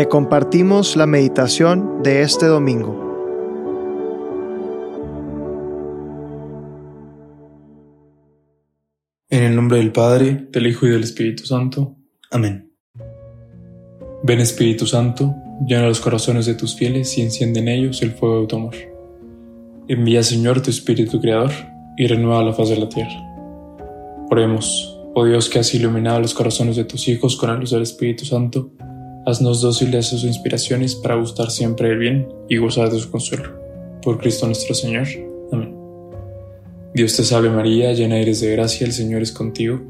[0.00, 2.96] Te compartimos la meditación de este domingo.
[9.28, 11.98] En el nombre del Padre, del Hijo y del Espíritu Santo.
[12.30, 12.72] Amén.
[14.22, 15.34] Ven Espíritu Santo,
[15.66, 18.74] llena los corazones de tus fieles y enciende en ellos el fuego de tu amor.
[19.86, 21.52] Envía Señor tu Espíritu Creador
[21.98, 23.20] y renueva la faz de la tierra.
[24.30, 27.82] Oremos, oh Dios que has iluminado los corazones de tus hijos con la luz del
[27.82, 28.72] Espíritu Santo,
[29.26, 33.50] haznos dóciles a sus inspiraciones para gustar siempre el bien y gozar de su consuelo.
[34.02, 35.06] Por Cristo nuestro Señor.
[35.52, 35.76] Amén.
[36.94, 39.80] Dios te salve María, llena eres de gracia, el Señor es contigo.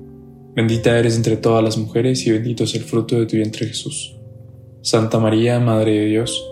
[0.55, 4.17] Bendita eres entre todas las mujeres y bendito es el fruto de tu vientre Jesús.
[4.83, 6.45] Santa María, Madre de Dios,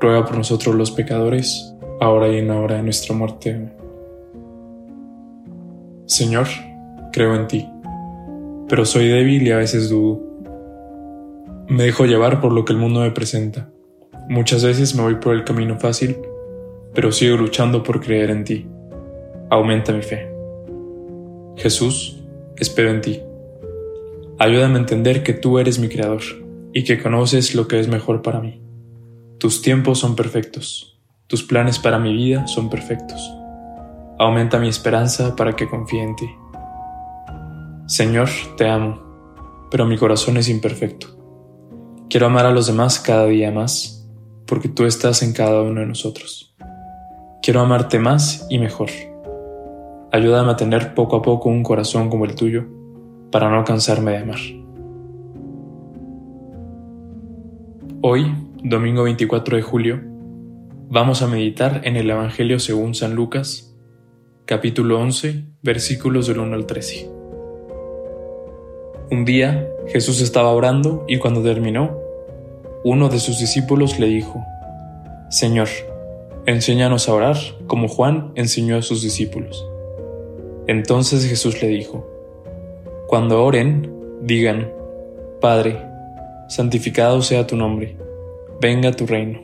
[0.00, 3.50] ruega por nosotros los pecadores, ahora y en la hora de nuestra muerte.
[3.50, 3.72] Amén.
[6.06, 6.46] Señor,
[7.12, 7.66] creo en ti,
[8.68, 10.33] pero soy débil y a veces dudo.
[11.68, 13.70] Me dejo llevar por lo que el mundo me presenta.
[14.28, 16.18] Muchas veces me voy por el camino fácil,
[16.94, 18.66] pero sigo luchando por creer en ti.
[19.48, 20.30] Aumenta mi fe.
[21.56, 22.22] Jesús,
[22.56, 23.22] espero en ti.
[24.38, 26.22] Ayúdame a entender que tú eres mi creador
[26.74, 28.60] y que conoces lo que es mejor para mí.
[29.38, 33.32] Tus tiempos son perfectos, tus planes para mi vida son perfectos.
[34.18, 36.28] Aumenta mi esperanza para que confíe en ti.
[37.86, 41.13] Señor, te amo, pero mi corazón es imperfecto.
[42.10, 44.06] Quiero amar a los demás cada día más,
[44.46, 46.54] porque tú estás en cada uno de nosotros.
[47.42, 48.90] Quiero amarte más y mejor.
[50.12, 52.66] Ayúdame a tener poco a poco un corazón como el tuyo,
[53.32, 54.38] para no cansarme de amar.
[58.00, 60.00] Hoy, domingo 24 de julio,
[60.90, 63.74] vamos a meditar en el Evangelio según San Lucas,
[64.44, 67.23] capítulo 11, versículos del 1 al 13.
[69.14, 71.96] Un día Jesús estaba orando y cuando terminó,
[72.82, 74.44] uno de sus discípulos le dijo,
[75.30, 75.68] Señor,
[76.46, 77.36] enséñanos a orar
[77.68, 79.64] como Juan enseñó a sus discípulos.
[80.66, 82.04] Entonces Jesús le dijo,
[83.06, 83.88] Cuando oren,
[84.22, 84.72] digan,
[85.40, 85.80] Padre,
[86.48, 87.96] santificado sea tu nombre,
[88.60, 89.42] venga tu reino.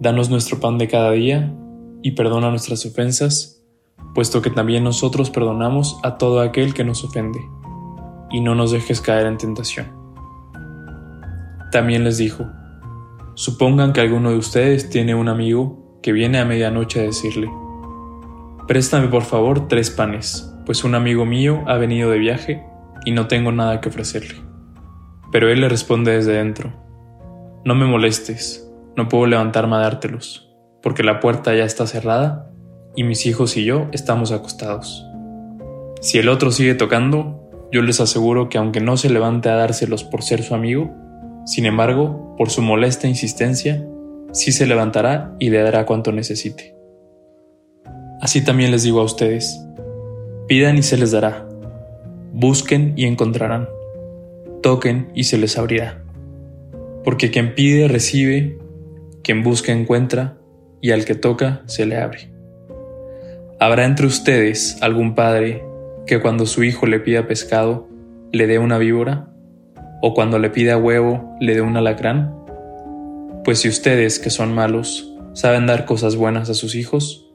[0.00, 1.54] Danos nuestro pan de cada día
[2.02, 3.62] y perdona nuestras ofensas,
[4.16, 7.38] puesto que también nosotros perdonamos a todo aquel que nos ofende,
[8.34, 9.92] y no nos dejes caer en tentación.
[11.70, 12.46] También les dijo,
[13.36, 17.48] supongan que alguno de ustedes tiene un amigo que viene a medianoche a decirle,
[18.66, 22.64] Préstame por favor tres panes, pues un amigo mío ha venido de viaje
[23.04, 24.34] y no tengo nada que ofrecerle.
[25.30, 26.72] Pero él le responde desde dentro,
[27.64, 30.52] No me molestes, no puedo levantarme a dártelos,
[30.82, 32.50] porque la puerta ya está cerrada
[32.96, 35.06] y mis hijos y yo estamos acostados.
[36.00, 37.43] Si el otro sigue tocando,
[37.74, 40.94] yo les aseguro que aunque no se levante a dárselos por ser su amigo,
[41.44, 43.84] sin embargo, por su molesta insistencia,
[44.32, 46.76] sí se levantará y le dará cuanto necesite.
[48.20, 49.60] Así también les digo a ustedes,
[50.46, 51.48] pidan y se les dará,
[52.32, 53.66] busquen y encontrarán
[54.64, 56.02] toquen y se les abrirá.
[57.04, 58.56] Porque quien pide recibe,
[59.22, 60.38] quien busca encuentra,
[60.80, 62.30] y al que toca se le abre.
[63.60, 65.62] ¿Habrá entre ustedes algún padre
[66.06, 67.88] que cuando su hijo le pida pescado
[68.32, 69.28] le dé una víbora?
[70.02, 72.34] ¿O cuando le pida huevo le dé un alacrán?
[73.44, 77.32] Pues si ustedes, que son malos, saben dar cosas buenas a sus hijos,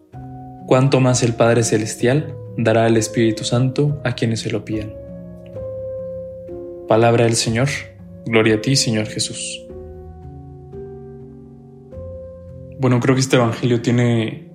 [0.67, 4.93] ¿cuánto más el Padre Celestial dará el Espíritu Santo a quienes se lo pidan?
[6.87, 7.69] Palabra del Señor.
[8.25, 9.65] Gloria a ti, Señor Jesús.
[12.79, 14.51] Bueno, creo que este Evangelio tiene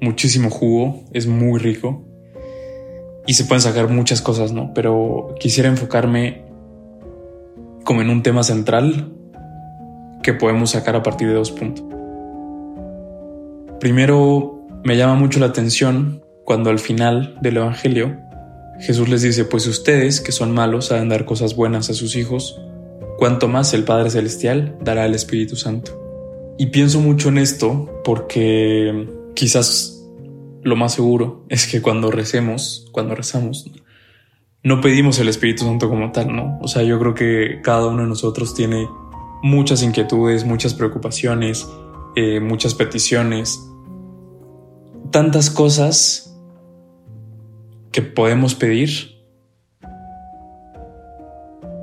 [0.00, 2.11] muchísimo jugo, es muy rico
[3.26, 4.72] y se pueden sacar muchas cosas, ¿no?
[4.74, 6.44] Pero quisiera enfocarme
[7.84, 9.12] como en un tema central
[10.22, 11.84] que podemos sacar a partir de dos puntos.
[13.80, 18.16] Primero, me llama mucho la atención cuando al final del Evangelio
[18.80, 22.60] Jesús les dice, pues ustedes, que son malos, saben dar cosas buenas a sus hijos,
[23.16, 26.00] cuanto más el Padre Celestial dará el Espíritu Santo.
[26.58, 29.91] Y pienso mucho en esto porque quizás
[30.62, 33.70] lo más seguro es que cuando recemos, cuando rezamos,
[34.62, 36.58] no pedimos el Espíritu Santo como tal, ¿no?
[36.62, 38.88] O sea, yo creo que cada uno de nosotros tiene
[39.42, 41.68] muchas inquietudes, muchas preocupaciones,
[42.14, 43.60] eh, muchas peticiones,
[45.10, 46.36] tantas cosas
[47.90, 49.12] que podemos pedir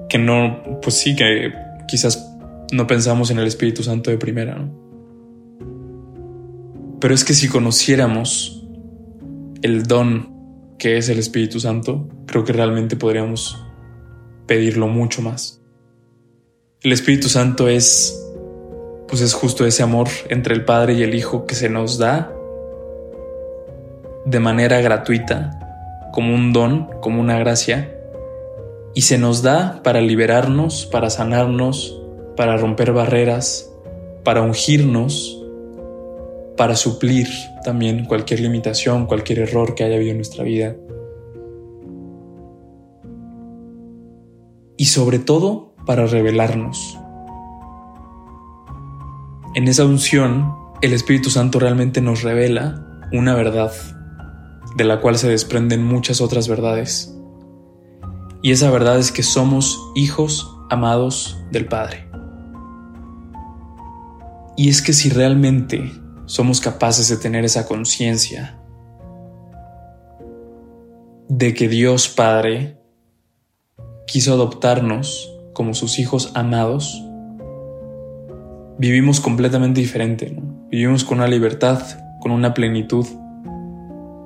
[0.10, 1.54] que no, pues sí, que
[1.88, 2.36] quizás
[2.72, 4.90] no pensamos en el Espíritu Santo de primera, ¿no?
[7.00, 8.59] Pero es que si conociéramos
[9.62, 10.38] el don
[10.78, 13.66] que es el Espíritu Santo, creo que realmente podríamos
[14.48, 15.62] pedirlo mucho más.
[16.82, 18.16] El Espíritu Santo es
[19.10, 22.32] pues es justo ese amor entre el Padre y el Hijo que se nos da
[24.26, 27.96] de manera gratuita, como un don, como una gracia,
[28.94, 32.00] y se nos da para liberarnos, para sanarnos,
[32.38, 33.72] para romper barreras,
[34.24, 35.39] para ungirnos,
[36.60, 37.30] para suplir
[37.64, 40.76] también cualquier limitación, cualquier error que haya habido en nuestra vida.
[44.76, 47.00] Y sobre todo para revelarnos,
[49.56, 53.72] en esa unción, el Espíritu Santo realmente nos revela una verdad,
[54.76, 57.18] de la cual se desprenden muchas otras verdades.
[58.42, 62.10] Y esa verdad es que somos hijos amados del Padre.
[64.58, 65.90] Y es que si realmente
[66.30, 68.56] somos capaces de tener esa conciencia
[71.28, 72.78] de que Dios Padre
[74.06, 77.04] quiso adoptarnos como sus hijos amados,
[78.78, 80.40] vivimos completamente diferente,
[80.70, 81.82] vivimos con una libertad,
[82.20, 83.08] con una plenitud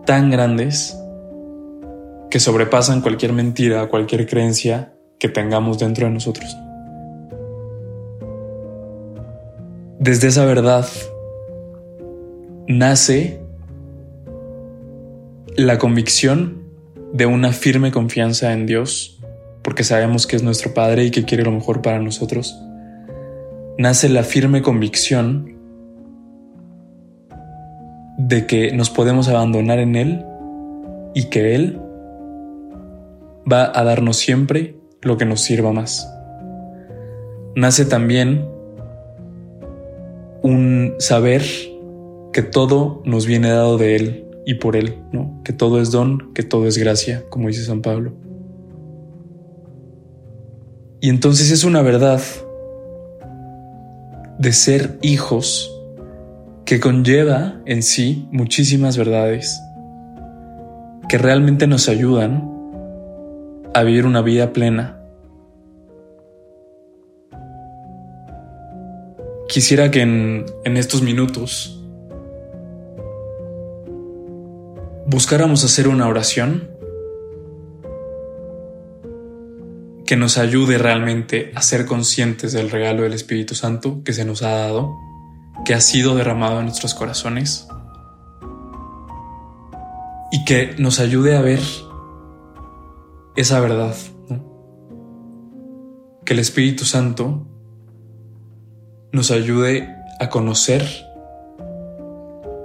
[0.05, 0.99] tan grandes
[2.29, 6.53] que sobrepasan cualquier mentira, cualquier creencia que tengamos dentro de nosotros.
[9.99, 10.85] Desde esa verdad
[12.67, 13.41] nace
[15.55, 16.63] la convicción
[17.13, 19.21] de una firme confianza en Dios,
[19.61, 22.55] porque sabemos que es nuestro Padre y que quiere lo mejor para nosotros
[23.77, 25.57] nace la firme convicción
[28.17, 30.25] de que nos podemos abandonar en Él
[31.13, 31.79] y que Él
[33.51, 36.09] va a darnos siempre lo que nos sirva más.
[37.55, 38.47] Nace también
[40.41, 41.43] un saber
[42.33, 45.41] que todo nos viene dado de Él y por Él, ¿no?
[45.45, 48.13] que todo es don, que todo es gracia, como dice San Pablo.
[50.99, 52.21] Y entonces es una verdad
[54.39, 55.69] de ser hijos
[56.65, 59.61] que conlleva en sí muchísimas verdades
[61.07, 62.49] que realmente nos ayudan
[63.73, 64.97] a vivir una vida plena.
[69.47, 71.82] Quisiera que en, en estos minutos
[75.05, 76.69] buscáramos hacer una oración
[80.05, 84.41] que nos ayude realmente a ser conscientes del regalo del Espíritu Santo que se nos
[84.43, 84.95] ha dado,
[85.65, 87.67] que ha sido derramado en nuestros corazones
[90.31, 91.61] y que nos ayude a ver
[93.35, 93.95] esa verdad.
[96.25, 97.45] Que el Espíritu Santo
[99.11, 99.89] nos ayude
[100.19, 100.87] a conocer,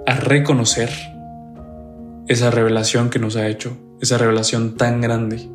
[0.05, 0.89] a reconocer
[2.29, 5.49] esa revelación que nos ha hecho, esa revelación tan grande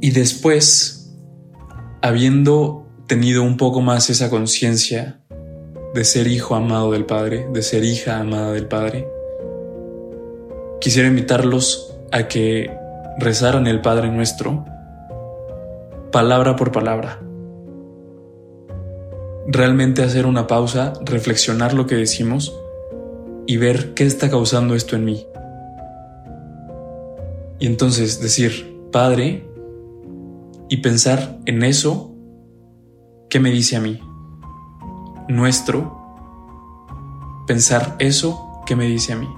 [0.00, 1.12] Y después,
[2.02, 5.20] habiendo tenido un poco más esa conciencia
[5.92, 9.08] de ser hijo amado del Padre, de ser hija amada del Padre,
[10.80, 12.70] quisiera invitarlos a que
[13.18, 14.64] rezaran el Padre nuestro,
[16.12, 17.18] palabra por palabra.
[19.50, 22.54] Realmente hacer una pausa, reflexionar lo que decimos
[23.46, 25.26] y ver qué está causando esto en mí.
[27.58, 29.48] Y entonces decir, Padre,
[30.68, 32.14] y pensar en eso
[33.30, 33.98] que me dice a mí.
[35.28, 35.96] Nuestro,
[37.46, 39.28] pensar eso que me dice a mí.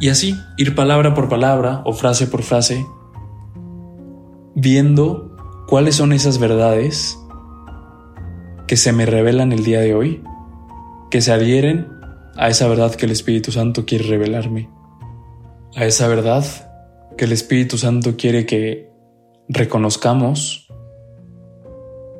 [0.00, 2.84] Y así, ir palabra por palabra o frase por frase,
[4.56, 5.36] viendo
[5.68, 7.16] cuáles son esas verdades
[8.68, 10.22] que se me revelan el día de hoy,
[11.10, 11.88] que se adhieren
[12.36, 14.68] a esa verdad que el Espíritu Santo quiere revelarme,
[15.74, 16.44] a esa verdad
[17.16, 18.92] que el Espíritu Santo quiere que
[19.48, 20.68] reconozcamos,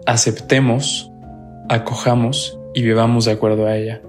[0.06, 1.12] aceptemos,
[1.68, 4.00] acojamos y vivamos de acuerdo a ella.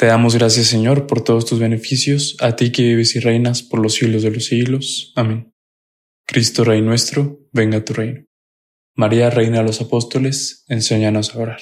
[0.00, 3.80] Te damos gracias, Señor, por todos tus beneficios, a ti que vives y reinas por
[3.80, 5.12] los siglos de los siglos.
[5.14, 5.52] Amén.
[6.26, 8.24] Cristo Rey nuestro, venga tu reino.
[8.94, 11.60] María, Reina de los Apóstoles, enséñanos a orar.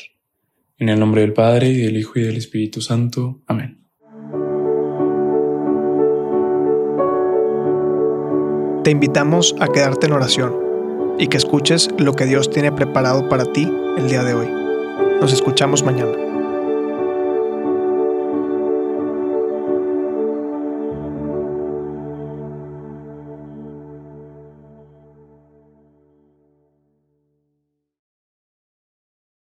[0.77, 3.43] En el nombre del Padre, y del Hijo, y del Espíritu Santo.
[3.49, 3.85] Amén.
[8.85, 10.55] Te invitamos a quedarte en oración
[11.19, 14.49] y que escuches lo que Dios tiene preparado para ti el día de hoy.
[15.21, 16.28] Nos escuchamos mañana.